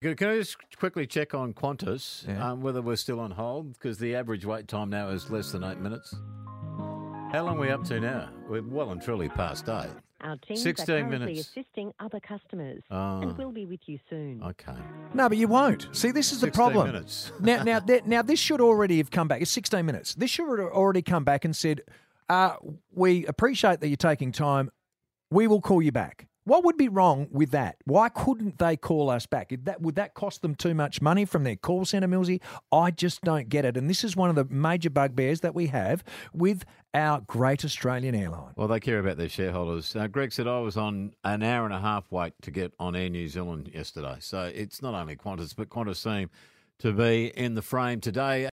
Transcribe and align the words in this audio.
Can 0.00 0.14
can 0.14 0.28
I 0.28 0.36
just 0.36 0.56
quickly 0.78 1.06
check 1.06 1.34
on 1.34 1.52
Qantas 1.52 2.26
Yeah. 2.28 2.50
um, 2.52 2.60
whether 2.60 2.80
we're 2.80 2.94
still 2.96 3.18
on 3.18 3.32
hold? 3.32 3.72
Because 3.72 3.98
the 3.98 4.14
average 4.14 4.44
wait 4.46 4.68
time 4.68 4.90
now 4.90 5.08
is 5.08 5.28
less 5.28 5.50
than 5.50 5.64
eight 5.64 5.78
minutes. 5.78 6.14
How 7.32 7.42
long 7.44 7.56
are 7.58 7.60
we 7.60 7.70
up 7.70 7.82
to 7.84 7.98
now? 8.00 8.30
We're 8.48 8.62
well 8.62 8.92
and 8.92 9.02
truly 9.02 9.28
past 9.28 9.68
eight. 9.68 9.90
Our 10.20 10.36
teams 10.36 10.62
16 10.62 10.94
are 10.94 11.00
currently 11.00 11.18
minutes. 11.18 11.48
assisting 11.48 11.92
other 12.00 12.20
customers 12.20 12.82
Ah. 12.90 13.20
and 13.20 13.36
will 13.36 13.50
be 13.52 13.66
with 13.66 13.80
you 13.86 13.98
soon. 14.08 14.40
Okay. 14.42 14.74
No, 15.14 15.28
but 15.28 15.36
you 15.38 15.46
won't. 15.48 15.88
See, 15.92 16.10
this 16.12 16.32
is 16.32 16.40
the 16.40 16.46
16 16.46 16.52
problem. 16.52 16.86
minutes. 16.92 17.32
now, 17.40 17.62
now, 17.64 17.80
now, 18.06 18.22
this 18.22 18.38
should 18.38 18.60
already 18.60 18.98
have 18.98 19.10
come 19.10 19.26
back. 19.28 19.42
It's 19.42 19.50
16 19.50 19.84
minutes. 19.84 20.14
This 20.14 20.30
should 20.30 20.48
have 20.60 20.68
already 20.70 21.02
come 21.02 21.24
back 21.24 21.44
and 21.44 21.54
said, 21.54 21.82
uh, 22.28 22.54
"We 22.92 23.26
appreciate 23.26 23.80
that 23.80 23.88
you're 23.88 23.96
taking 23.96 24.30
time. 24.32 24.70
We 25.30 25.46
will 25.48 25.60
call 25.60 25.82
you 25.82 25.92
back." 25.92 26.27
What 26.48 26.64
would 26.64 26.78
be 26.78 26.88
wrong 26.88 27.28
with 27.30 27.50
that? 27.50 27.76
Why 27.84 28.08
couldn't 28.08 28.58
they 28.58 28.74
call 28.74 29.10
us 29.10 29.26
back? 29.26 29.52
That 29.64 29.82
would 29.82 29.96
that 29.96 30.14
cost 30.14 30.40
them 30.40 30.54
too 30.54 30.72
much 30.72 31.02
money 31.02 31.26
from 31.26 31.44
their 31.44 31.56
call 31.56 31.84
centre, 31.84 32.08
Millsy? 32.08 32.40
I 32.72 32.90
just 32.90 33.20
don't 33.20 33.50
get 33.50 33.66
it. 33.66 33.76
And 33.76 33.90
this 33.90 34.02
is 34.02 34.16
one 34.16 34.30
of 34.30 34.34
the 34.34 34.46
major 34.46 34.88
bugbears 34.88 35.42
that 35.42 35.54
we 35.54 35.66
have 35.66 36.02
with 36.32 36.64
our 36.94 37.20
great 37.20 37.66
Australian 37.66 38.14
airline. 38.14 38.54
Well, 38.56 38.66
they 38.66 38.80
care 38.80 38.98
about 38.98 39.18
their 39.18 39.28
shareholders. 39.28 39.94
Uh, 39.94 40.06
Greg 40.06 40.32
said 40.32 40.46
I 40.46 40.60
was 40.60 40.78
on 40.78 41.12
an 41.22 41.42
hour 41.42 41.66
and 41.66 41.74
a 41.74 41.80
half 41.80 42.10
wait 42.10 42.32
to 42.40 42.50
get 42.50 42.72
on 42.80 42.96
Air 42.96 43.10
New 43.10 43.28
Zealand 43.28 43.70
yesterday. 43.74 44.16
So 44.20 44.50
it's 44.54 44.80
not 44.80 44.94
only 44.94 45.16
Qantas, 45.16 45.54
but 45.54 45.68
Qantas 45.68 45.96
seem 45.96 46.30
to 46.78 46.92
be 46.92 47.26
in 47.36 47.56
the 47.56 47.62
frame 47.62 48.00
today. 48.00 48.46